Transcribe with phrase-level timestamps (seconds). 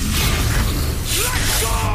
[0.00, 1.87] Let's go!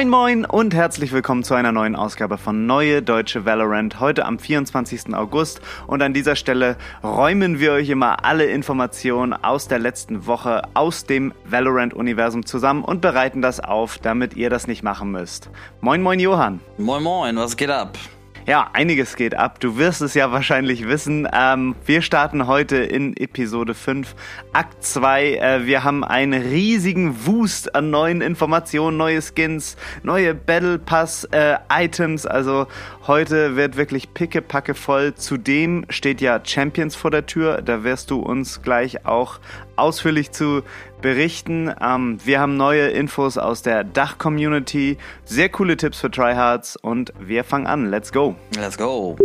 [0.00, 4.00] Moin moin und herzlich willkommen zu einer neuen Ausgabe von Neue Deutsche Valorant.
[4.00, 5.14] Heute am 24.
[5.14, 10.62] August und an dieser Stelle räumen wir euch immer alle Informationen aus der letzten Woche
[10.72, 15.50] aus dem Valorant-Universum zusammen und bereiten das auf, damit ihr das nicht machen müsst.
[15.82, 16.60] Moin moin Johann.
[16.78, 17.98] Moin moin, was geht ab?
[18.46, 19.60] Ja, einiges geht ab.
[19.60, 21.28] Du wirst es ja wahrscheinlich wissen.
[21.32, 24.14] Ähm, wir starten heute in Episode 5,
[24.54, 25.34] Akt 2.
[25.34, 31.56] Äh, wir haben einen riesigen Wust an neuen Informationen, neue Skins, neue Battle Pass äh,
[31.70, 32.24] Items.
[32.24, 32.66] Also
[33.06, 35.14] heute wird wirklich pickepacke voll.
[35.14, 37.60] Zudem steht ja Champions vor der Tür.
[37.60, 39.38] Da wirst du uns gleich auch
[39.76, 40.62] ausführlich zu
[41.00, 41.72] berichten.
[41.80, 47.44] Ähm, wir haben neue Infos aus der Dach-Community, sehr coole Tipps für Tryhards und wir
[47.44, 47.90] fangen an.
[47.90, 48.34] Let's go.
[48.56, 49.16] Let's go.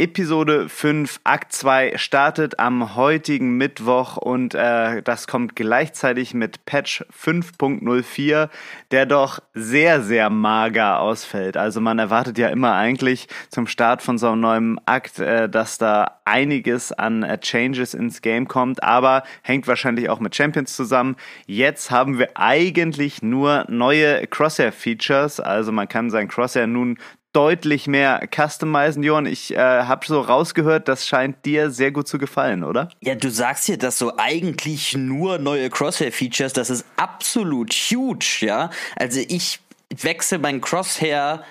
[0.00, 7.04] Episode 5, Akt 2 startet am heutigen Mittwoch und äh, das kommt gleichzeitig mit Patch
[7.12, 8.48] 5.04,
[8.92, 11.58] der doch sehr, sehr mager ausfällt.
[11.58, 15.76] Also man erwartet ja immer eigentlich zum Start von so einem neuen Akt, äh, dass
[15.76, 21.16] da einiges an äh, Changes ins Game kommt, aber hängt wahrscheinlich auch mit Champions zusammen.
[21.44, 26.96] Jetzt haben wir eigentlich nur neue Crosshair-Features, also man kann sein Crosshair nun
[27.32, 29.26] deutlich mehr customizen, Johann.
[29.26, 32.88] Ich äh, habe so rausgehört, das scheint dir sehr gut zu gefallen, oder?
[33.00, 38.70] Ja, du sagst hier, dass so eigentlich nur neue Crosshair-Features, das ist absolut huge, ja.
[38.96, 41.44] Also ich wechsle mein Crosshair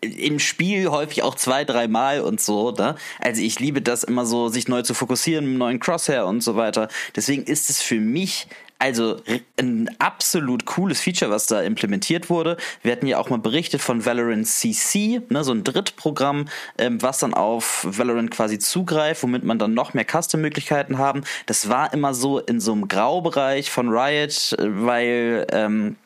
[0.00, 2.72] im Spiel häufig auch zwei, dreimal und so.
[2.72, 2.96] Ne?
[3.20, 6.56] Also ich liebe das immer so, sich neu zu fokussieren mit neuen Crosshair und so
[6.56, 6.88] weiter.
[7.14, 8.48] Deswegen ist es für mich
[8.78, 9.20] also
[9.58, 12.56] ein absolut cooles Feature, was da implementiert wurde.
[12.82, 16.46] Wir hatten ja auch mal berichtet von Valorant CC, ne, so ein Drittprogramm,
[16.78, 21.24] ähm, was dann auf Valorant quasi zugreift, womit man dann noch mehr Custom-Möglichkeiten haben.
[21.46, 25.96] Das war immer so in so einem Graubereich von Riot, weil ähm,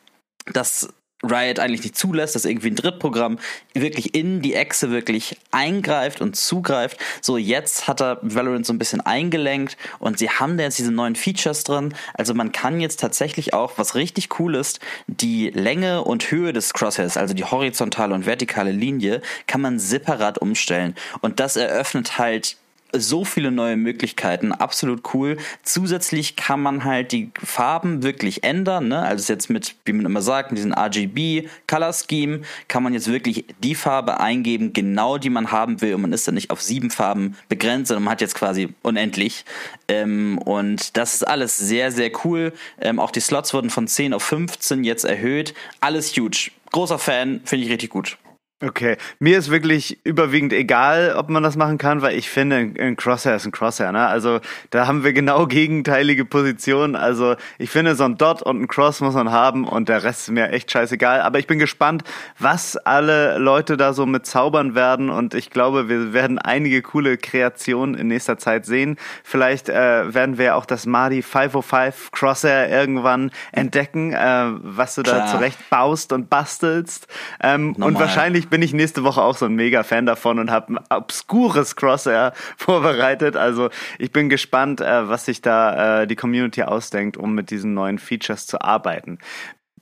[0.53, 0.89] das
[1.23, 3.39] Riot eigentlich nicht zulässt, dass irgendwie ein Drittprogramm
[3.73, 6.97] wirklich in die Echse wirklich eingreift und zugreift.
[7.21, 10.91] So, jetzt hat er Valorant so ein bisschen eingelenkt und sie haben da jetzt diese
[10.91, 11.93] neuen Features drin.
[12.13, 16.73] Also man kann jetzt tatsächlich auch, was richtig cool ist, die Länge und Höhe des
[16.73, 20.95] Crosshairs, also die horizontale und vertikale Linie, kann man separat umstellen.
[21.21, 22.57] Und das eröffnet halt
[22.93, 25.37] so viele neue Möglichkeiten, absolut cool.
[25.63, 29.01] Zusätzlich kann man halt die Farben wirklich ändern, ne?
[29.01, 33.11] Also jetzt mit, wie man immer sagt, mit diesem RGB Color Scheme kann man jetzt
[33.11, 36.61] wirklich die Farbe eingeben, genau die man haben will und man ist dann nicht auf
[36.61, 39.45] sieben Farben begrenzt, sondern man hat jetzt quasi unendlich.
[39.87, 42.53] Ähm, und das ist alles sehr, sehr cool.
[42.79, 45.53] Ähm, auch die Slots wurden von 10 auf 15 jetzt erhöht.
[45.79, 46.51] Alles huge.
[46.71, 48.17] Großer Fan, finde ich richtig gut.
[48.63, 52.95] Okay, mir ist wirklich überwiegend egal, ob man das machen kann, weil ich finde, ein
[52.95, 53.91] Crosshair ist ein Crosshair.
[53.91, 54.05] Ne?
[54.05, 54.39] Also
[54.69, 56.95] da haben wir genau gegenteilige Positionen.
[56.95, 60.27] Also ich finde, so ein Dot und ein Cross muss man haben und der Rest
[60.27, 61.21] ist mir echt scheißegal.
[61.21, 62.03] Aber ich bin gespannt,
[62.37, 67.17] was alle Leute da so mit zaubern werden und ich glaube, wir werden einige coole
[67.17, 68.97] Kreationen in nächster Zeit sehen.
[69.23, 75.21] Vielleicht äh, werden wir auch das Madi 505 Crosshair irgendwann entdecken, äh, was du Klar.
[75.21, 77.07] da zurecht baust und bastelst.
[77.41, 80.73] Ähm, und wahrscheinlich bin ich nächste Woche auch so ein mega Fan davon und habe
[80.73, 83.35] ein obskures Crosshair vorbereitet.
[83.35, 87.73] Also ich bin gespannt, äh, was sich da äh, die Community ausdenkt, um mit diesen
[87.73, 89.17] neuen Features zu arbeiten.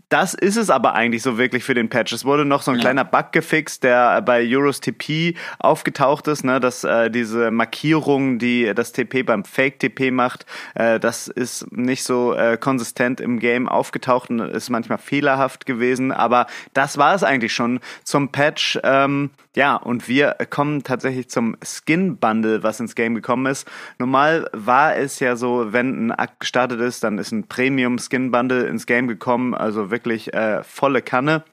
[0.09, 2.11] Das ist es aber eigentlich so wirklich für den Patch.
[2.13, 2.81] Es wurde noch so ein ja.
[2.81, 8.73] kleiner Bug gefixt, der bei Euros TP aufgetaucht ist, ne, dass äh, diese Markierung, die
[8.73, 13.69] das TP beim Fake TP macht, äh, das ist nicht so äh, konsistent im Game
[13.69, 16.11] aufgetaucht und ist manchmal fehlerhaft gewesen.
[16.11, 18.79] Aber das war es eigentlich schon zum Patch.
[18.83, 23.69] Ähm, ja, und wir kommen tatsächlich zum Skin Bundle, was ins Game gekommen ist.
[23.97, 28.31] Normal war es ja so, wenn ein Akt gestartet ist, dann ist ein Premium Skin
[28.31, 31.44] Bundle ins Game gekommen, also wirklich äh, volle Kanne.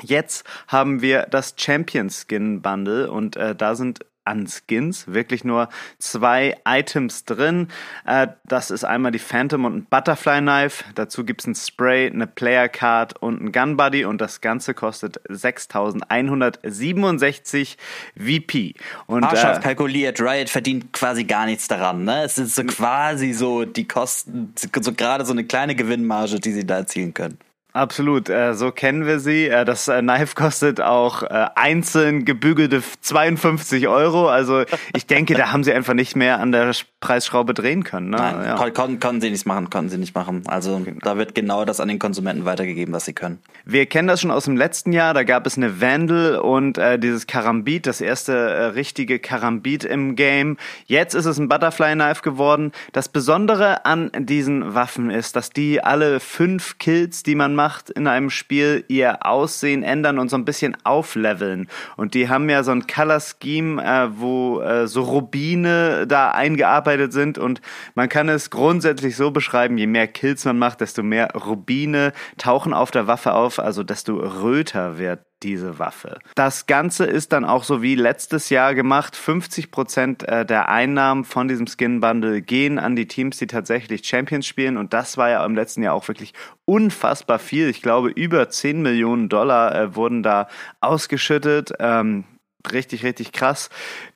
[0.00, 5.68] Jetzt haben wir das Champion Skin Bundle und äh, da sind an Skins, wirklich nur
[5.98, 7.68] zwei Items drin.
[8.04, 10.84] Äh, das ist einmal die Phantom und ein Butterfly Knife.
[10.94, 14.74] Dazu gibt es ein Spray, eine Player Card und ein Gun Buddy und das Ganze
[14.74, 17.78] kostet 6167
[18.16, 18.74] VP.
[19.06, 22.04] Und, Haarscharf äh, kalkuliert, Riot verdient quasi gar nichts daran.
[22.04, 22.24] Ne?
[22.24, 26.66] Es ist so quasi so die Kosten, so gerade so eine kleine Gewinnmarge, die sie
[26.66, 27.38] da erzielen können.
[27.74, 29.48] Absolut, äh, so kennen wir sie.
[29.48, 34.28] Äh, das äh, Knife kostet auch äh, einzeln gebügelte 52 Euro.
[34.28, 38.10] Also ich denke, da haben sie einfach nicht mehr an der Preisschraube drehen können.
[38.10, 38.16] Ne?
[38.16, 38.70] Nein, ja.
[38.70, 40.42] kon konnten sie nicht machen, konnten sie nicht machen.
[40.48, 40.98] Also genau.
[41.02, 43.38] da wird genau das an den Konsumenten weitergegeben, was sie können.
[43.64, 45.14] Wir kennen das schon aus dem letzten Jahr.
[45.14, 50.16] Da gab es eine Vandal und äh, dieses Karambit, das erste äh, richtige Karambit im
[50.16, 50.56] Game.
[50.86, 52.72] Jetzt ist es ein Butterfly Knife geworden.
[52.92, 58.08] Das Besondere an diesen Waffen ist, dass die alle fünf Kills, die man macht in
[58.08, 61.68] einem Spiel, ihr Aussehen ändern und so ein bisschen aufleveln.
[61.96, 66.87] Und die haben ja so ein Color Scheme, äh, wo äh, so Rubine da eingearbeitet
[67.10, 67.60] sind und
[67.94, 72.72] man kann es grundsätzlich so beschreiben, je mehr Kills man macht, desto mehr Rubine tauchen
[72.72, 76.18] auf der Waffe auf, also desto röter wird diese Waffe.
[76.34, 79.14] Das Ganze ist dann auch so wie letztes Jahr gemacht.
[79.16, 84.04] 50 Prozent äh, der Einnahmen von diesem Skin Bundle gehen an die Teams, die tatsächlich
[84.04, 84.76] Champions spielen.
[84.76, 87.68] Und das war ja im letzten Jahr auch wirklich unfassbar viel.
[87.68, 90.48] Ich glaube, über 10 Millionen Dollar äh, wurden da
[90.80, 91.72] ausgeschüttet.
[91.78, 92.24] Ähm,
[92.72, 93.70] richtig, richtig krass.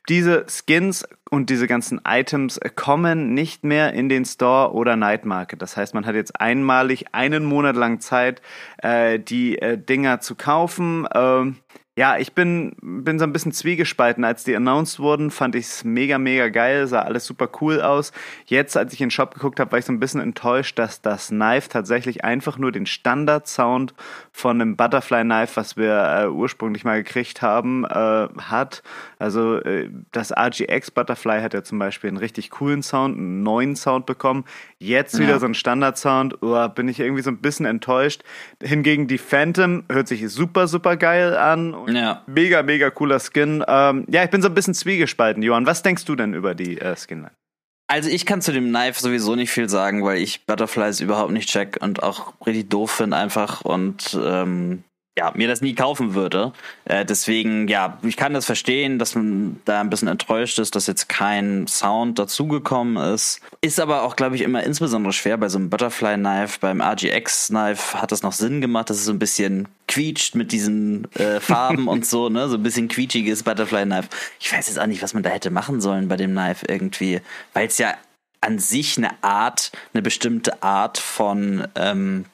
[0.09, 5.61] Diese Skins und diese ganzen Items kommen nicht mehr in den Store oder Night Market.
[5.61, 8.41] Das heißt, man hat jetzt einmalig einen Monat lang Zeit,
[8.77, 11.07] äh, die äh, Dinger zu kaufen.
[11.13, 11.57] Ähm,
[11.95, 14.23] ja, ich bin, bin so ein bisschen zwiegespalten.
[14.23, 18.11] Als die announced wurden, fand ich es mega, mega geil, sah alles super cool aus.
[18.47, 21.03] Jetzt, als ich in den Shop geguckt habe, war ich so ein bisschen enttäuscht, dass
[21.03, 23.93] das Knife tatsächlich einfach nur den Standard-Sound
[24.31, 28.81] von einem Butterfly-Knife, was wir äh, ursprünglich mal gekriegt haben, äh, hat.
[29.19, 33.75] Also äh, das RGX Butterfly hat ja zum Beispiel einen richtig coolen Sound, einen neuen
[33.75, 34.45] Sound bekommen.
[34.79, 35.39] Jetzt wieder ja.
[35.39, 38.23] so ein Standard-Sound, oh, bin ich irgendwie so ein bisschen enttäuscht.
[38.63, 42.23] Hingegen die Phantom hört sich super, super geil an ja.
[42.27, 43.63] Mega, mega cooler Skin.
[43.67, 45.65] Ähm, ja, ich bin so ein bisschen zwiegespalten, Johann.
[45.65, 47.31] Was denkst du denn über die äh, Skinline?
[47.87, 51.49] Also ich kann zu dem Knife sowieso nicht viel sagen, weil ich Butterflies überhaupt nicht
[51.49, 54.83] check und auch richtig doof finde einfach und ähm,
[55.17, 56.53] ja, mir das nie kaufen würde.
[56.85, 60.87] Äh, deswegen, ja, ich kann das verstehen, dass man da ein bisschen enttäuscht ist, dass
[60.87, 63.39] jetzt kein Sound dazugekommen ist.
[63.61, 66.57] Ist aber auch, glaube ich, immer insbesondere schwer bei so einem Butterfly-Knife.
[66.61, 71.11] Beim RGX-Knife hat das noch Sinn gemacht, dass es so ein bisschen quietscht mit diesen
[71.13, 72.49] äh, Farben und so, ne?
[72.49, 74.09] So ein bisschen quietschiges Butterfly-Knife.
[74.39, 77.21] Ich weiß jetzt auch nicht, was man da hätte machen sollen bei dem Knife irgendwie,
[77.53, 77.93] weil es ja
[78.41, 82.25] an sich eine Art, eine bestimmte Art von ähm,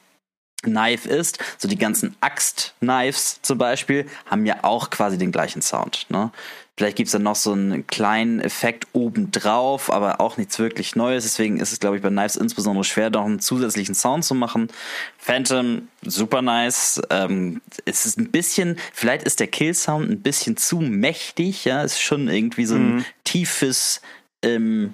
[0.63, 1.39] Knife ist.
[1.57, 6.05] So die ganzen Axt-Knives zum Beispiel haben ja auch quasi den gleichen Sound.
[6.09, 6.31] Ne?
[6.79, 11.25] Vielleicht gibt's dann noch so einen kleinen Effekt obendrauf, aber auch nichts wirklich Neues.
[11.25, 14.69] Deswegen ist es, glaube ich, bei Knives insbesondere schwer, noch einen zusätzlichen Sound zu machen.
[15.17, 17.01] Phantom, super nice.
[17.09, 21.65] Ähm, es ist ein bisschen, vielleicht ist der Kill-Sound ein bisschen zu mächtig.
[21.65, 23.05] Ja, es ist schon irgendwie so ein mhm.
[23.25, 23.99] tiefes
[24.41, 24.93] ähm,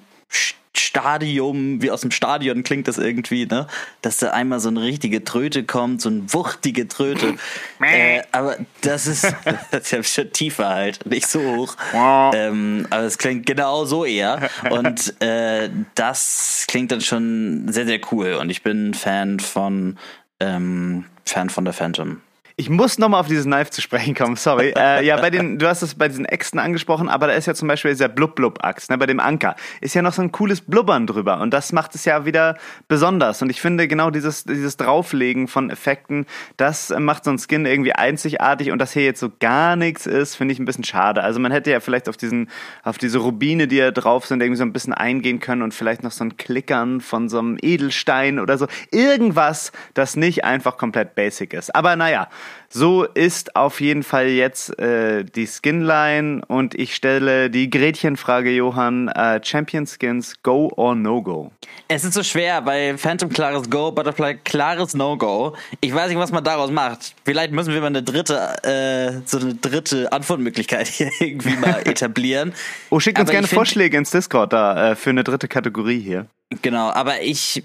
[0.78, 3.66] Stadium, wie aus dem Stadion klingt das irgendwie, ne?
[4.02, 7.36] Dass da einmal so eine richtige Tröte kommt, so eine wuchtige Tröte.
[7.80, 9.34] äh, aber das ist,
[9.70, 11.76] das ist schon tiefer halt, nicht so hoch.
[11.94, 14.50] ähm, aber es klingt genau so eher.
[14.70, 18.34] Und äh, das klingt dann schon sehr, sehr cool.
[18.34, 19.98] Und ich bin Fan von
[20.40, 22.20] ähm, Fan von der Phantom.
[22.58, 24.72] Ich muss nochmal auf dieses Knife zu sprechen kommen, sorry.
[24.78, 27.52] äh, ja, bei den, du hast es bei diesen Äxten angesprochen, aber da ist ja
[27.52, 29.56] zum Beispiel dieser Blub-Blub-Axt, ne, bei dem Anker.
[29.82, 32.56] Ist ja noch so ein cooles Blubbern drüber und das macht es ja wieder
[32.88, 33.42] besonders.
[33.42, 36.24] Und ich finde genau dieses, dieses Drauflegen von Effekten,
[36.56, 40.34] das macht so ein Skin irgendwie einzigartig und dass hier jetzt so gar nichts ist,
[40.34, 41.22] finde ich ein bisschen schade.
[41.22, 42.48] Also man hätte ja vielleicht auf diesen,
[42.82, 46.02] auf diese Rubine, die ja drauf sind, irgendwie so ein bisschen eingehen können und vielleicht
[46.02, 48.66] noch so ein Klickern von so einem Edelstein oder so.
[48.90, 51.74] Irgendwas, das nicht einfach komplett basic ist.
[51.74, 52.28] Aber naja,
[52.68, 59.08] so ist auf jeden Fall jetzt äh, die Skinline und ich stelle die Gretchenfrage, Johann.
[59.08, 61.52] Äh, Champion Skins, go or no go?
[61.88, 65.56] Es ist so schwer, weil Phantom klares Go, Butterfly klares No-Go.
[65.80, 67.14] Ich weiß nicht, was man daraus macht.
[67.24, 68.34] Vielleicht müssen wir mal eine dritte,
[68.64, 72.52] äh, so eine dritte Antwortmöglichkeit hier irgendwie mal etablieren.
[72.90, 76.26] oh, schickt uns aber gerne Vorschläge ins Discord da äh, für eine dritte Kategorie hier.
[76.62, 77.64] Genau, aber ich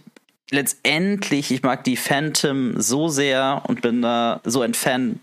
[0.52, 5.20] letztendlich, ich mag die Phantom so sehr und bin da so ein Fan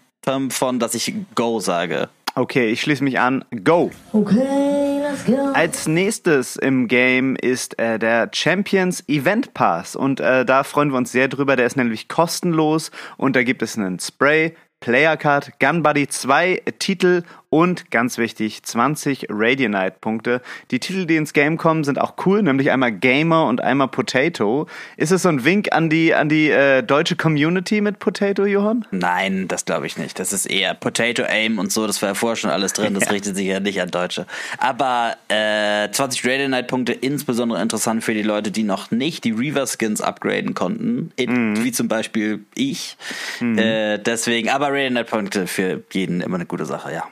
[0.51, 2.09] von, dass ich Go sage.
[2.35, 3.45] Okay, ich schließe mich an.
[3.65, 3.91] Go!
[4.13, 5.53] Okay, let's go.
[5.55, 10.99] Als nächstes im Game ist äh, der Champions Event Pass und äh, da freuen wir
[10.99, 11.57] uns sehr drüber.
[11.57, 16.63] Der ist nämlich kostenlos und da gibt es einen Spray, Player Card, Gun Buddy, zwei
[16.79, 20.43] Titel und ganz wichtig, 20 Radianite-Punkte.
[20.71, 24.67] Die Titel, die ins Game kommen, sind auch cool, nämlich einmal Gamer und einmal Potato.
[24.97, 28.85] Ist es so ein Wink an die, an die äh, deutsche Community mit Potato, Johann?
[28.91, 30.19] Nein, das glaube ich nicht.
[30.19, 33.07] Das ist eher Potato Aim und so, das war ja vorher schon alles drin, das
[33.07, 33.13] ja.
[33.13, 34.27] richtet sich ja nicht an Deutsche.
[34.59, 40.55] Aber äh, 20 Radianite-Punkte, insbesondere interessant für die Leute, die noch nicht die Reaver-Skins upgraden
[40.55, 41.65] konnten, in, mhm.
[41.65, 42.99] wie zum Beispiel ich.
[43.41, 43.59] Mhm.
[43.59, 47.05] Äh, deswegen, aber Radianite-Punkte für jeden immer eine gute Sache, ja.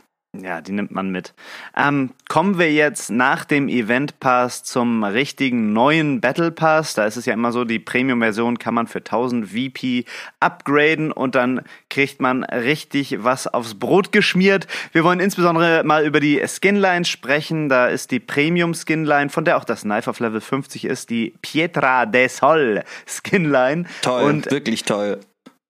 [0.42, 1.34] Ja, die nimmt man mit.
[1.76, 6.94] Ähm, kommen wir jetzt nach dem Event Pass zum richtigen neuen Battle Pass.
[6.94, 10.04] Da ist es ja immer so, die Premium-Version kann man für 1000 VP
[10.40, 14.66] upgraden und dann kriegt man richtig was aufs Brot geschmiert.
[14.92, 17.68] Wir wollen insbesondere mal über die Skinline sprechen.
[17.68, 21.34] Da ist die Premium Skinline, von der auch das Knife auf Level 50 ist, die
[21.42, 23.84] Pietra de Sol Skinline.
[24.02, 25.20] Toll, und wirklich toll.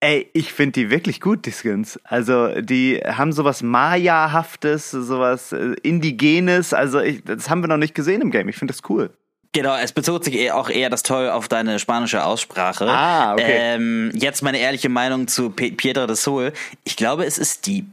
[0.06, 1.98] Ey, ich finde die wirklich gut, die Skins.
[2.04, 6.72] Also, die haben sowas Maya-haftes, sowas äh, Indigenes.
[6.72, 8.48] Also, ich, das haben wir noch nicht gesehen im Game.
[8.48, 9.10] Ich finde das cool.
[9.50, 12.88] Genau, es bezog sich eher auch eher das Toll auf deine spanische Aussprache.
[12.88, 13.46] Ah, okay.
[13.48, 16.52] Ähm, jetzt meine ehrliche Meinung zu Piedra de Sol.
[16.84, 17.84] Ich glaube, es ist die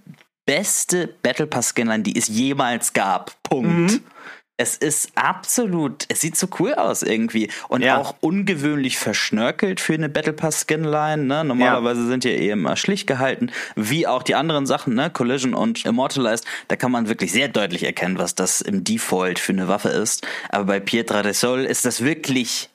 [0.45, 3.31] beste Battle Pass Skinline, die es jemals gab.
[3.41, 3.91] Punkt.
[3.91, 4.03] Mhm.
[4.63, 7.97] Es ist absolut, es sieht so cool aus irgendwie und ja.
[7.97, 11.25] auch ungewöhnlich verschnörkelt für eine Battle Pass Skinline.
[11.25, 11.43] Ne?
[11.43, 12.07] Normalerweise ja.
[12.07, 15.09] sind ja eh immer schlicht gehalten, wie auch die anderen Sachen, ne?
[15.09, 16.45] Collision und Immortalized.
[16.69, 20.25] Da kann man wirklich sehr deutlich erkennen, was das im Default für eine Waffe ist.
[20.47, 22.69] Aber bei Pietra de Sol ist das wirklich,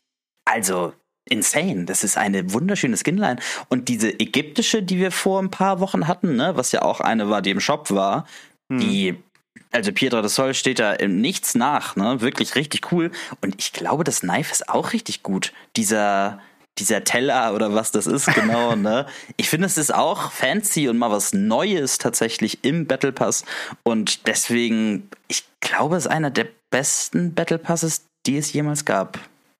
[0.45, 0.93] also
[1.25, 1.87] insane.
[1.87, 3.41] Das ist eine wunderschöne Skinline.
[3.71, 7.31] Und diese ägyptische, die wir vor ein paar Wochen hatten, ne, was ja auch eine
[7.31, 8.27] war, die im Shop war,
[8.71, 8.79] hm.
[8.79, 9.17] die
[9.71, 12.21] also Pietra de Sol steht da im Nichts nach, ne?
[12.21, 13.11] Wirklich richtig cool.
[13.41, 15.53] Und ich glaube, das Knife ist auch richtig gut.
[15.77, 16.41] Dieser,
[16.79, 19.07] dieser Teller oder was das ist, genau, ne?
[19.37, 23.45] Ich finde, es ist auch fancy und mal was Neues tatsächlich im Battle Pass.
[23.83, 29.19] Und deswegen, ich glaube, es ist einer der besten Battle Passes, die es jemals gab.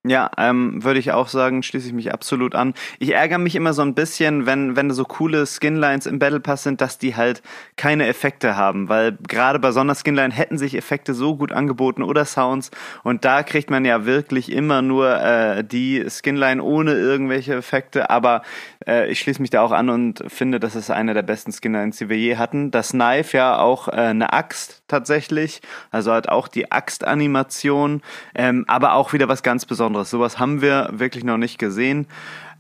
[0.09, 2.73] Ja, ähm, würde ich auch sagen, schließe ich mich absolut an.
[2.99, 6.63] Ich ärgere mich immer so ein bisschen, wenn, wenn so coole Skinlines im Battle Pass
[6.63, 7.43] sind, dass die halt
[7.77, 12.71] keine Effekte haben, weil gerade bei Sonderskinline hätten sich Effekte so gut angeboten oder Sounds
[13.03, 18.41] und da kriegt man ja wirklich immer nur äh, die Skinline ohne irgendwelche Effekte, aber
[18.87, 21.99] äh, ich schließe mich da auch an und finde, das ist eine der besten Skinlines,
[21.99, 22.71] die wir je hatten.
[22.71, 25.61] Das Knife ja auch äh, eine Axt tatsächlich,
[25.91, 28.01] also hat auch die Axtanimation,
[28.35, 29.98] ähm, aber auch wieder was ganz Besonderes.
[30.05, 32.07] Sowas haben wir wirklich noch nicht gesehen.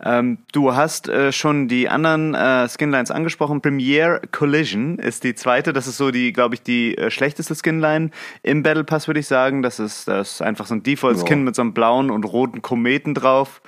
[0.05, 3.61] Ähm, du hast äh, schon die anderen äh, Skinlines angesprochen.
[3.61, 5.73] Premiere Collision ist die zweite.
[5.73, 8.11] Das ist so die, glaube ich, die äh, schlechteste Skinline
[8.43, 9.63] im Battle Pass, würde ich sagen.
[9.63, 11.45] Das ist, das ist einfach so ein Default-Skin ja.
[11.45, 13.61] mit so einem blauen und roten Kometen drauf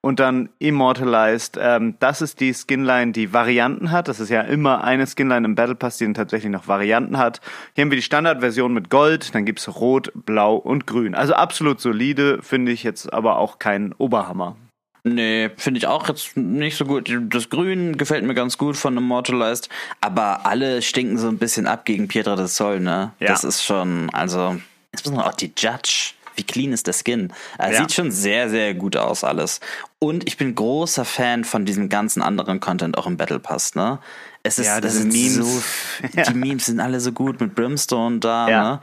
[0.00, 1.58] und dann Immortalized.
[1.60, 4.08] Ähm, das ist die Skinline, die Varianten hat.
[4.08, 7.40] Das ist ja immer eine Skinline im Battle Pass, die dann tatsächlich noch Varianten hat.
[7.74, 11.14] Hier haben wir die Standardversion mit Gold, dann gibt's Rot, Blau und Grün.
[11.14, 14.56] Also absolut solide, finde ich jetzt aber auch kein Oberhammer.
[15.04, 17.10] Nee, finde ich auch jetzt nicht so gut.
[17.30, 19.68] Das Grün gefällt mir ganz gut von Immortalized,
[20.00, 23.12] aber alle stinken so ein bisschen ab gegen Pietra del Sol, ne?
[23.20, 23.28] Ja.
[23.28, 24.56] Das ist schon, also,
[24.92, 27.32] insbesondere auch die Judge wie clean ist der Skin.
[27.58, 27.80] Er ja.
[27.80, 29.60] Sieht schon sehr, sehr gut aus alles.
[30.00, 33.98] Und ich bin großer Fan von diesem ganzen anderen Content auch im Battle Pass, ne?
[34.44, 35.34] Es ist, ja, das sind Memes.
[35.34, 35.62] So,
[36.16, 36.22] ja.
[36.22, 38.62] die Memes sind alle so gut mit Brimstone da, ja.
[38.62, 38.80] ne?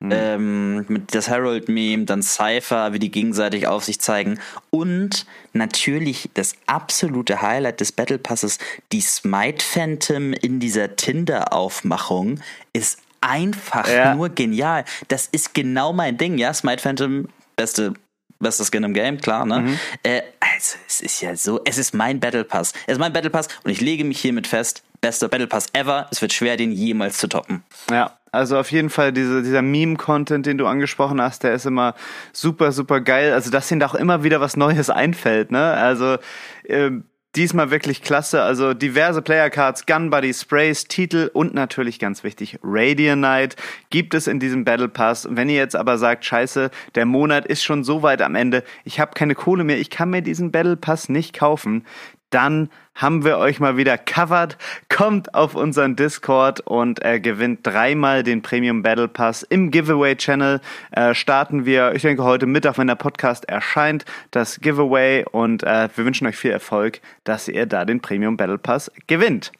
[0.00, 0.12] Mhm.
[0.12, 4.38] Ähm, mit das Harold-Meme, dann Cypher, wie die gegenseitig auf sich zeigen.
[4.68, 8.58] Und natürlich das absolute Highlight des Battle Passes,
[8.92, 12.40] die Smite Phantom in dieser Tinder-Aufmachung
[12.74, 14.14] ist einfach ja.
[14.14, 14.84] nur genial.
[15.08, 16.52] Das ist genau mein Ding, ja.
[16.52, 17.94] Smite Phantom, beste
[18.38, 19.60] bester Skin im Game, klar, ne?
[19.60, 19.78] Mhm.
[20.02, 20.22] Äh,
[20.58, 22.72] also, es ist ja so, es ist mein Battle Pass.
[22.86, 26.08] Es ist mein Battle Pass und ich lege mich hiermit fest, bester Battle Pass ever.
[26.10, 27.62] Es wird schwer, den jemals zu toppen.
[27.90, 31.94] Ja, also auf jeden Fall diese, dieser Meme-Content, den du angesprochen hast, der ist immer
[32.32, 33.32] super, super geil.
[33.32, 35.74] Also, dass ihnen da auch immer wieder was Neues einfällt, ne?
[35.74, 36.16] Also,
[36.64, 37.04] ähm,
[37.38, 42.58] Diesmal wirklich klasse, also diverse Player Cards, Gun Buddy, Sprays, Titel und natürlich ganz wichtig
[42.64, 43.54] Radiant Knight
[43.90, 45.28] gibt es in diesem Battle Pass.
[45.30, 48.98] Wenn ihr jetzt aber sagt, scheiße, der Monat ist schon so weit am Ende, ich
[48.98, 51.86] habe keine Kohle mehr, ich kann mir diesen Battle Pass nicht kaufen,
[52.30, 54.58] dann haben wir euch mal wieder covered.
[54.88, 59.42] Kommt auf unseren Discord und äh, gewinnt dreimal den Premium Battle Pass.
[59.44, 64.60] Im Giveaway Channel äh, starten wir, ich denke, heute Mittag, wenn der Podcast erscheint, das
[64.60, 68.90] Giveaway und äh, wir wünschen euch viel Erfolg, dass ihr da den Premium Battle Pass
[69.06, 69.52] gewinnt.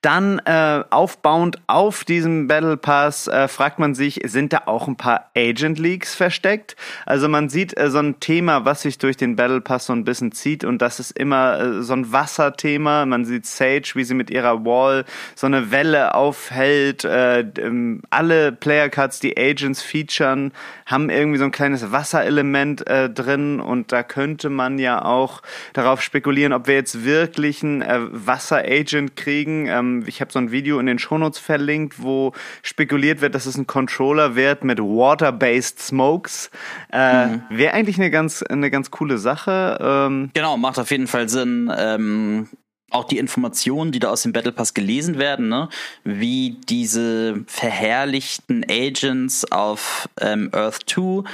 [0.00, 4.96] Dann äh, aufbauend auf diesem Battle Pass äh, fragt man sich, sind da auch ein
[4.96, 6.76] paar Agent Leaks versteckt?
[7.06, 10.04] Also man sieht äh, so ein Thema, was sich durch den Battle Pass so ein
[10.04, 13.06] bisschen zieht und das ist immer äh, so ein Wasserthema.
[13.06, 15.04] Man sieht Sage, wie sie mit ihrer Wall
[15.34, 17.04] so eine Welle aufhält.
[17.04, 20.52] Äh, ähm, alle Player Cards, die Agents featuren,
[20.86, 25.42] haben irgendwie so ein kleines Wasserelement äh, drin und da könnte man ja auch
[25.72, 29.53] darauf spekulieren, ob wir jetzt wirklich einen äh, Wasser-Agent kriegen.
[29.66, 32.32] Ähm, ich habe so ein Video in den Shownotes verlinkt, wo
[32.62, 36.50] spekuliert wird, dass es ein Controller wird mit Water-based Smokes.
[36.92, 37.42] Äh, mhm.
[37.50, 39.78] Wäre eigentlich eine ganz, eine ganz coole Sache.
[39.80, 41.72] Ähm, genau, macht auf jeden Fall Sinn.
[41.76, 42.48] Ähm
[42.94, 45.68] auch die Informationen, die da aus dem Battle Pass gelesen werden, ne?
[46.04, 51.24] wie diese verherrlichten Agents auf ähm, Earth 2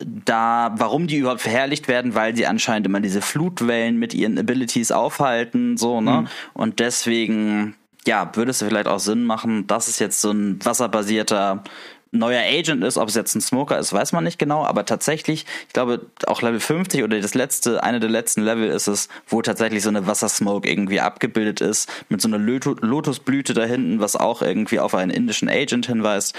[0.00, 4.90] da, warum die überhaupt verherrlicht werden, weil sie anscheinend immer diese Flutwellen mit ihren Abilities
[4.92, 6.22] aufhalten, so, ne?
[6.22, 6.28] Mhm.
[6.52, 11.62] Und deswegen, ja, würde es vielleicht auch Sinn machen, dass es jetzt so ein wasserbasierter
[12.14, 15.46] neuer Agent ist, ob es jetzt ein Smoker ist, weiß man nicht genau, aber tatsächlich,
[15.66, 19.42] ich glaube, auch Level 50 oder das letzte, eine der letzten Level ist es, wo
[19.42, 24.42] tatsächlich so eine Wassersmoke irgendwie abgebildet ist, mit so einer Lotusblüte da hinten, was auch
[24.42, 26.34] irgendwie auf einen indischen Agent hinweist.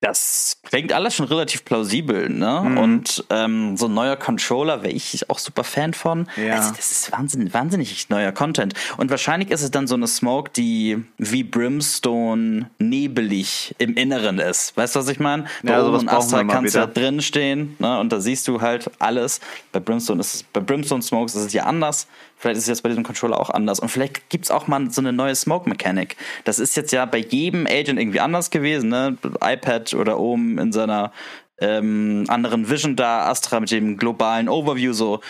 [0.00, 2.62] Das klingt alles schon relativ plausibel, ne?
[2.64, 2.78] Mhm.
[2.78, 6.28] Und ähm, so ein neuer Controller wäre ich auch super Fan von.
[6.36, 6.54] Ja.
[6.54, 8.74] Also das ist wahnsinnig, wahnsinnig neuer Content.
[8.96, 14.76] Und wahrscheinlich ist es dann so eine Smoke, die wie Brimstone nebelig im Inneren ist.
[14.76, 15.46] Weißt du, was ich meine?
[15.64, 17.98] Bei ja, oben und Astra kannst du ja drin stehen, ne?
[17.98, 19.40] Und da siehst du halt alles.
[19.72, 22.06] Bei Brimstone ist es, bei Brimstone Smokes ist es ja anders.
[22.38, 23.80] Vielleicht ist es jetzt bei diesem Controller auch anders.
[23.80, 26.16] Und vielleicht gibt's auch mal so eine neue Smoke-Mechanik.
[26.44, 29.16] Das ist jetzt ja bei jedem Agent irgendwie anders gewesen, ne?
[29.42, 31.12] iPad oder oben in seiner
[31.60, 35.20] ähm, anderen Vision da, Astra mit dem globalen Overview so.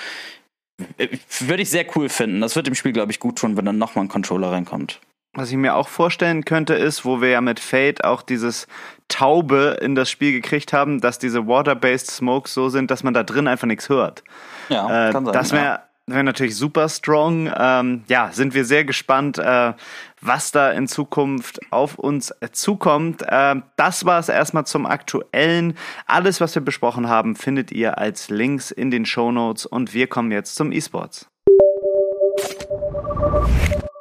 [1.40, 2.40] Würde ich sehr cool finden.
[2.40, 5.00] Das wird dem Spiel, glaube ich, gut tun, wenn dann nochmal ein Controller reinkommt.
[5.34, 8.66] Was ich mir auch vorstellen könnte, ist, wo wir ja mit Fate auch dieses
[9.08, 13.22] Taube in das Spiel gekriegt haben, dass diese Water-Based Smokes so sind, dass man da
[13.22, 14.24] drin einfach nichts hört.
[14.68, 15.34] Ja, äh, kann sein.
[15.34, 17.52] Das wäre ja wäre natürlich super strong.
[17.56, 19.72] Ähm, ja, sind wir sehr gespannt, äh,
[20.20, 23.22] was da in Zukunft auf uns zukommt.
[23.22, 25.74] Äh, das war es erstmal zum Aktuellen.
[26.06, 30.06] Alles, was wir besprochen haben, findet ihr als Links in den Show Notes und wir
[30.06, 31.28] kommen jetzt zum E-Sports.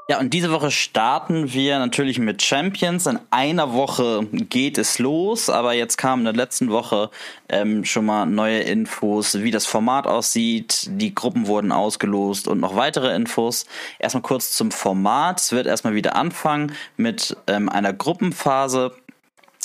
[0.10, 3.08] Ja, und diese Woche starten wir natürlich mit Champions.
[3.08, 7.10] In einer Woche geht es los, aber jetzt kamen in der letzten Woche
[7.50, 10.88] ähm, schon mal neue Infos, wie das Format aussieht.
[10.92, 13.66] Die Gruppen wurden ausgelost und noch weitere Infos.
[14.00, 15.42] Erstmal kurz zum Format.
[15.42, 18.94] Es wird erstmal wieder anfangen mit ähm, einer Gruppenphase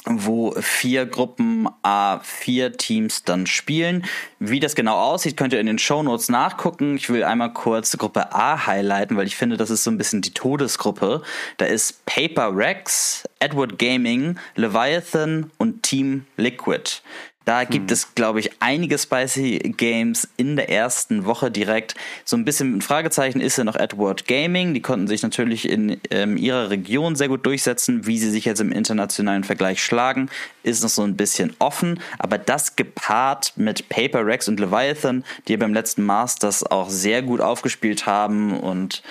[0.04, 4.04] wo vier Gruppen A vier Teams dann spielen.
[4.40, 6.96] Wie das genau aussieht, könnt ihr in den Show Notes nachgucken.
[6.96, 10.22] Ich will einmal kurz Gruppe A highlighten, weil ich finde, das ist so ein bisschen
[10.22, 11.22] die Todesgruppe.
[11.59, 17.00] Da ist Paper Rex, Edward Gaming, Leviathan und Team Liquid.
[17.44, 17.94] Da gibt hm.
[17.94, 21.94] es, glaube ich, einige Spicy Games in der ersten Woche direkt.
[22.24, 24.74] So ein bisschen ein Fragezeichen ist ja noch Edward Gaming.
[24.74, 28.07] Die konnten sich natürlich in ähm, ihrer Region sehr gut durchsetzen.
[28.07, 30.31] Wie sie sich jetzt im internationalen Vergleich schlagen,
[30.62, 32.00] ist noch so ein bisschen offen.
[32.18, 37.40] Aber das gepaart mit Paper Rex und Leviathan, die beim letzten Masters auch sehr gut
[37.40, 39.02] aufgespielt haben und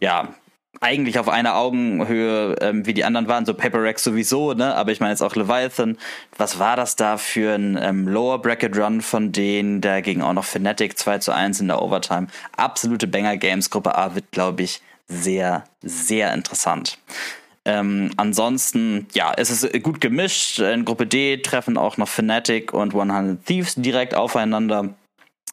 [0.00, 0.34] ja,
[0.80, 4.74] eigentlich auf einer Augenhöhe ähm, wie die anderen waren, so Paper Rex sowieso, ne?
[4.74, 5.98] Aber ich meine jetzt auch Leviathan.
[6.36, 9.80] Was war das da für ein ähm, Lower Bracket Run von denen?
[9.80, 12.28] Da ging auch noch Fnatic 2 zu 1 in der Overtime.
[12.56, 13.68] Absolute Banger Games.
[13.70, 16.98] Gruppe A wird, glaube ich, sehr, sehr interessant.
[17.64, 20.60] Ähm, ansonsten, ja, es ist gut gemischt.
[20.60, 24.94] In Gruppe D treffen auch noch Fnatic und 100 Thieves direkt aufeinander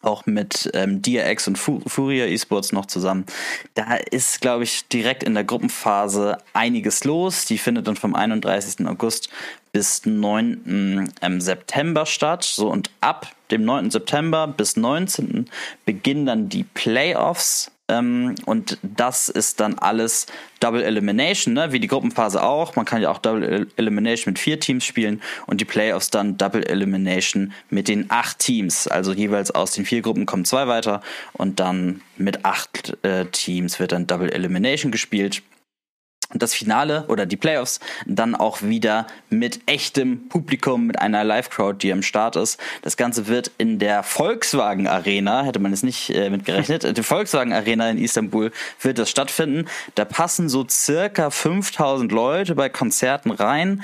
[0.02, 3.26] auch mit ähm, DRX und Furia Esports noch zusammen.
[3.74, 7.46] Da ist, glaube ich, direkt in der Gruppenphase einiges los.
[7.46, 8.86] Die findet dann vom 31.
[8.88, 9.30] August
[9.72, 11.12] bis 9.
[11.22, 12.44] Ähm, September statt.
[12.44, 13.92] So und ab dem 9.
[13.92, 15.50] September bis 19.
[15.86, 20.26] beginnen dann die Playoffs ähm, und das ist dann alles
[20.60, 21.72] Double Elimination, ne?
[21.72, 22.76] wie die Gruppenphase auch.
[22.76, 26.64] Man kann ja auch Double Elimination mit vier Teams spielen und die Playoffs dann Double
[26.64, 28.88] Elimination mit den acht Teams.
[28.88, 31.02] Also jeweils aus den vier Gruppen kommen zwei weiter
[31.34, 35.42] und dann mit acht äh, Teams wird dann Double Elimination gespielt
[36.34, 41.92] das Finale oder die Playoffs dann auch wieder mit echtem Publikum, mit einer Live-Crowd, die
[41.92, 42.60] am Start ist.
[42.82, 47.54] Das Ganze wird in der Volkswagen Arena, hätte man es nicht äh, mitgerechnet, die Volkswagen
[47.54, 49.68] Arena in Istanbul wird das stattfinden.
[49.96, 53.84] Da passen so circa 5000 Leute bei Konzerten rein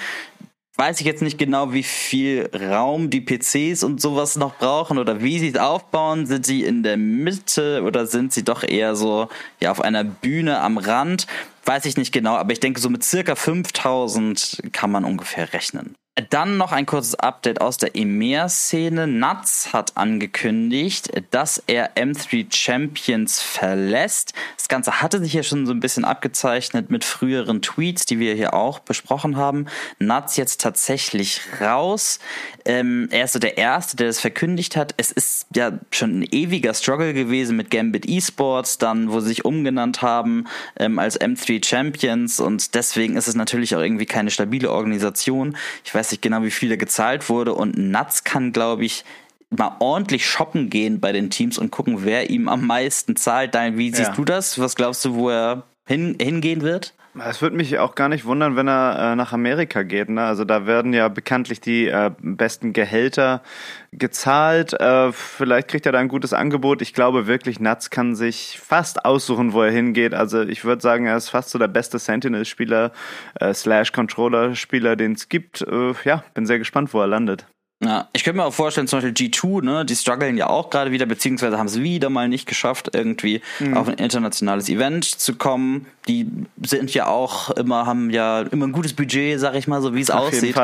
[0.75, 5.21] weiß ich jetzt nicht genau, wie viel Raum die PCs und sowas noch brauchen oder
[5.21, 6.25] wie sie es aufbauen.
[6.25, 9.29] Sind sie in der Mitte oder sind sie doch eher so
[9.59, 11.27] ja auf einer Bühne am Rand?
[11.65, 15.95] Weiß ich nicht genau, aber ich denke, so mit circa 5000 kann man ungefähr rechnen.
[16.29, 19.07] Dann noch ein kurzes Update aus der EMEA-Szene.
[19.07, 24.33] Nuts hat angekündigt, dass er M3 Champions verlässt.
[24.55, 28.35] Das Ganze hatte sich ja schon so ein bisschen abgezeichnet mit früheren Tweets, die wir
[28.35, 29.65] hier auch besprochen haben.
[29.97, 32.19] Nuts jetzt tatsächlich raus.
[32.65, 34.93] Ähm, er ist so der Erste, der das verkündigt hat.
[34.97, 39.45] Es ist ja schon ein ewiger Struggle gewesen mit Gambit Esports, dann, wo sie sich
[39.45, 40.45] umgenannt haben
[40.77, 45.57] ähm, als M3 Champions und deswegen ist es natürlich auch irgendwie keine stabile Organisation.
[45.83, 47.53] Ich weiß weiß nicht genau, wie viel da gezahlt wurde.
[47.53, 49.05] Und Nuts kann, glaube ich,
[49.49, 53.53] mal ordentlich shoppen gehen bei den Teams und gucken, wer ihm am meisten zahlt.
[53.53, 54.15] Wie siehst ja.
[54.15, 54.59] du das?
[54.59, 56.93] Was glaubst du, wo er hin, hingehen wird?
[57.19, 60.09] Es würde mich auch gar nicht wundern, wenn er äh, nach Amerika geht.
[60.09, 60.23] Ne?
[60.23, 63.43] Also da werden ja bekanntlich die äh, besten Gehälter
[63.91, 64.73] gezahlt.
[64.73, 66.81] Äh, vielleicht kriegt er da ein gutes Angebot.
[66.81, 70.15] Ich glaube wirklich, Nuts kann sich fast aussuchen, wo er hingeht.
[70.15, 72.91] Also ich würde sagen, er ist fast so der beste Sentinel-Spieler,
[73.39, 75.61] äh, slash Controller-Spieler, den es gibt.
[75.61, 77.45] Äh, ja, bin sehr gespannt, wo er landet.
[77.83, 80.91] Ja, ich könnte mir auch vorstellen, zum Beispiel G2, ne, die strugglen ja auch gerade
[80.91, 83.75] wieder, beziehungsweise haben es wieder mal nicht geschafft, irgendwie mhm.
[83.75, 85.85] auf ein internationales Event zu kommen.
[86.07, 86.27] Die
[86.61, 90.01] sind ja auch immer, haben ja immer ein gutes Budget, sag ich mal, so wie
[90.01, 90.55] es aussieht.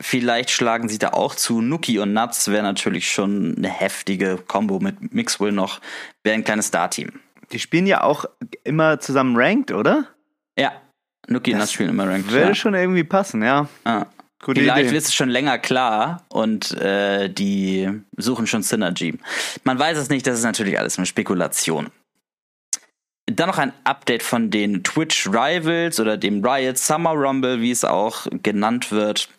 [0.00, 1.60] Vielleicht schlagen sie da auch zu.
[1.60, 5.80] Nuki und Nuts wäre natürlich schon eine heftige Combo mit Mixwell noch,
[6.24, 7.12] wäre ein kleines Star-Team.
[7.52, 8.24] Die spielen ja auch
[8.64, 10.06] immer zusammen ranked, oder?
[10.58, 10.72] Ja,
[11.28, 12.30] Nuki und Nuts spielen immer ranked.
[12.30, 12.54] Würde ja.
[12.54, 13.68] schon irgendwie passen, ja.
[13.84, 14.06] Ah.
[14.44, 19.18] Gute die Live ist schon länger klar und äh, die suchen schon Synergy.
[19.64, 21.90] Man weiß es nicht, das ist natürlich alles eine Spekulation.
[23.24, 27.86] Dann noch ein Update von den Twitch Rivals oder dem Riot Summer Rumble, wie es
[27.86, 29.30] auch genannt wird.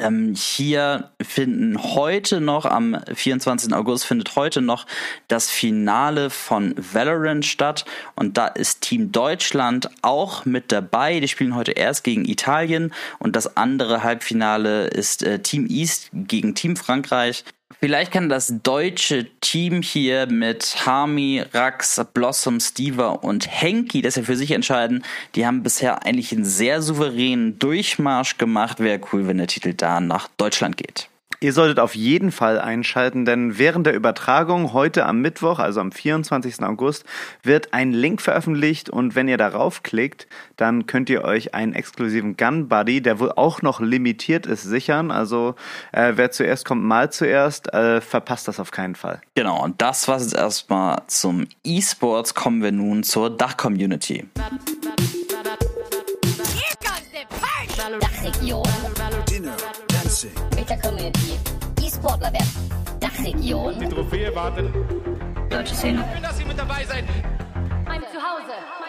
[0.00, 3.72] Ähm, hier finden heute noch, am 24.
[3.74, 4.86] August findet heute noch
[5.28, 7.84] das Finale von Valorant statt.
[8.16, 11.20] Und da ist Team Deutschland auch mit dabei.
[11.20, 12.92] Die spielen heute erst gegen Italien.
[13.18, 17.44] Und das andere Halbfinale ist äh, Team East gegen Team Frankreich.
[17.78, 24.22] Vielleicht kann das deutsche Team hier mit Harmy, Rax, Blossom, Stever und Henki das ja
[24.22, 25.04] für sich entscheiden.
[25.34, 28.80] Die haben bisher eigentlich einen sehr souveränen Durchmarsch gemacht.
[28.80, 31.08] Wäre cool, wenn der Titel da nach Deutschland geht.
[31.42, 35.90] Ihr solltet auf jeden Fall einschalten, denn während der Übertragung heute am Mittwoch, also am
[35.90, 36.62] 24.
[36.62, 37.06] August,
[37.42, 40.26] wird ein Link veröffentlicht und wenn ihr darauf klickt,
[40.56, 45.10] dann könnt ihr euch einen exklusiven Gun Buddy, der wohl auch noch limitiert ist, sichern.
[45.10, 45.54] Also
[45.92, 49.22] äh, wer zuerst kommt, mal zuerst, äh, verpasst das auf keinen Fall.
[49.34, 52.34] Genau, und das war jetzt erstmal zum E-Sports.
[52.34, 54.26] Kommen wir nun zur Dach-Community.
[57.98, 58.62] Dachregion.
[59.28, 59.56] Dinner,
[60.20, 60.32] Dancing.
[60.54, 61.38] Mit der Community.
[61.80, 63.00] E-Sportler werden.
[63.00, 63.78] Dachregion.
[63.80, 64.68] Die Trophäe wartet.
[65.48, 66.04] Deutsche Szene.
[66.12, 67.04] Schön, dass Sie mit dabei seid.
[67.86, 68.79] Mein Zuhause.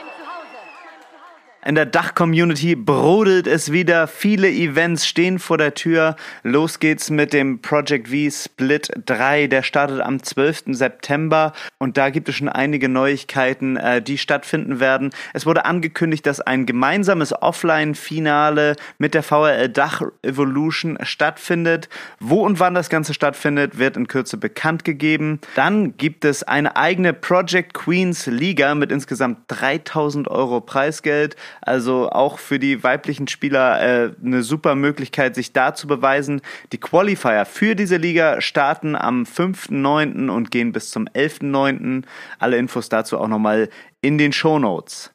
[1.63, 4.08] In der Dach-Community brodelt es wieder.
[4.08, 6.15] Viele Events stehen vor der Tür.
[6.41, 9.45] Los geht's mit dem Project V Split 3.
[9.45, 10.63] Der startet am 12.
[10.69, 15.12] September und da gibt es schon einige Neuigkeiten, äh, die stattfinden werden.
[15.34, 21.89] Es wurde angekündigt, dass ein gemeinsames Offline-Finale mit der VRL Dach Evolution stattfindet.
[22.19, 25.39] Wo und wann das Ganze stattfindet, wird in Kürze bekannt gegeben.
[25.54, 31.36] Dann gibt es eine eigene Project Queens Liga mit insgesamt 3000 Euro Preisgeld.
[31.62, 36.42] Also auch für die weiblichen Spieler äh, eine super Möglichkeit, sich da zu beweisen.
[36.72, 40.30] Die Qualifier für diese Liga starten am 5.9.
[40.30, 42.04] und gehen bis zum 11.9.
[42.40, 43.70] Alle Infos dazu auch nochmal
[44.02, 45.14] in den Show Notes.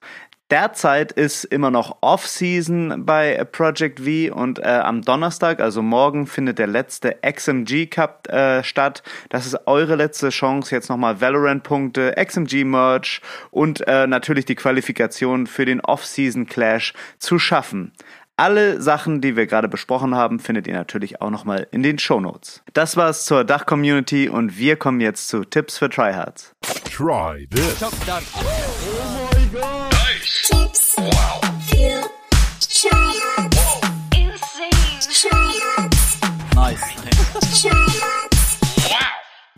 [0.50, 6.60] Derzeit ist immer noch Off-Season bei Project V und äh, am Donnerstag, also morgen, findet
[6.60, 9.02] der letzte XMG Cup äh, statt.
[9.28, 15.64] Das ist eure letzte Chance, jetzt nochmal Valorant-Punkte, XMG-Merch und äh, natürlich die Qualifikation für
[15.64, 17.92] den Off-Season Clash zu schaffen.
[18.36, 22.20] Alle Sachen, die wir gerade besprochen haben, findet ihr natürlich auch nochmal in den Show
[22.20, 22.62] Notes.
[22.72, 26.54] Das war's zur Dach-Community und wir kommen jetzt zu Tipps für Tryhards.
[26.84, 27.80] Try this.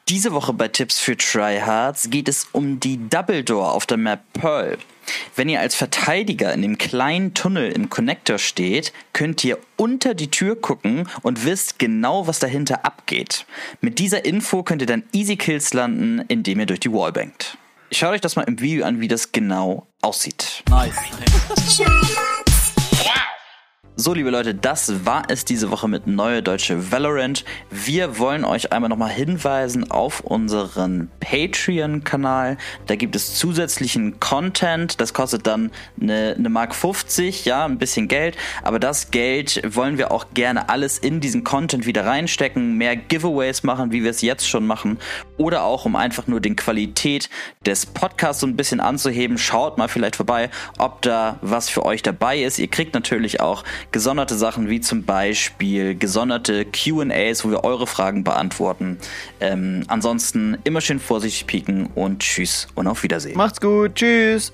[0.09, 4.21] Diese Woche bei Tipps für Tryhards geht es um die Double Door auf der Map
[4.33, 4.79] Pearl.
[5.37, 10.31] Wenn ihr als Verteidiger in dem kleinen Tunnel im Connector steht, könnt ihr unter die
[10.31, 13.45] Tür gucken und wisst genau, was dahinter abgeht.
[13.83, 17.59] Mit dieser Info könnt ihr dann Easy Kills landen, indem ihr durch die Wall bankt.
[17.93, 20.63] Schaut euch das mal im Video an, wie das genau aussieht.
[20.71, 20.97] Nice.
[24.01, 27.45] So, liebe Leute, das war es diese Woche mit Neue Deutsche Valorant.
[27.69, 32.59] Wir wollen euch einmal nochmal hinweisen auf unseren Patreon-Kanal.
[32.87, 35.01] Da gibt es zusätzlichen Content.
[35.01, 38.37] Das kostet dann eine, eine Mark 50, ja, ein bisschen Geld.
[38.63, 43.65] Aber das Geld wollen wir auch gerne alles in diesen Content wieder reinstecken, mehr Giveaways
[43.65, 44.99] machen, wie wir es jetzt schon machen.
[45.39, 47.31] Oder auch, um einfach nur den Qualität
[47.65, 49.39] des Podcasts so ein bisschen anzuheben.
[49.39, 52.59] Schaut mal vielleicht vorbei, ob da was für euch dabei ist.
[52.59, 58.25] Ihr kriegt natürlich auch gesonderte Sachen wie zum Beispiel gesonderte QAs, wo wir eure Fragen
[58.25, 58.99] beantworten.
[59.41, 63.37] Ähm, ansonsten immer schön vorsichtig pieken und tschüss und auf Wiedersehen.
[63.37, 64.53] Macht's gut, tschüss.